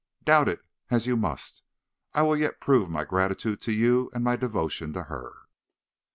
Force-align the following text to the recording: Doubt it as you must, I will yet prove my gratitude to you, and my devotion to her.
Doubt 0.23 0.49
it 0.49 0.65
as 0.89 1.05
you 1.05 1.15
must, 1.15 1.61
I 2.15 2.23
will 2.23 2.35
yet 2.35 2.59
prove 2.59 2.89
my 2.89 3.03
gratitude 3.03 3.61
to 3.61 3.71
you, 3.71 4.09
and 4.15 4.23
my 4.23 4.35
devotion 4.35 4.93
to 4.93 5.03
her. 5.03 5.41